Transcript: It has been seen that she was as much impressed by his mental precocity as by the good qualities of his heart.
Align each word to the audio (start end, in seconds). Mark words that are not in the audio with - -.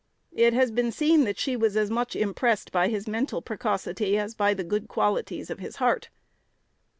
It 0.33 0.53
has 0.53 0.71
been 0.71 0.91
seen 0.91 1.25
that 1.25 1.37
she 1.37 1.55
was 1.55 1.77
as 1.77 1.91
much 1.91 2.15
impressed 2.15 2.71
by 2.71 2.87
his 2.87 3.07
mental 3.07 3.39
precocity 3.39 4.17
as 4.17 4.33
by 4.33 4.55
the 4.55 4.63
good 4.63 4.87
qualities 4.87 5.51
of 5.51 5.59
his 5.59 5.75
heart. 5.75 6.09